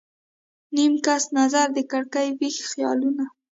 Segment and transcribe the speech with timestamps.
[0.75, 3.23] نیم کښ نظر د کړکۍ، ویښ خیالونه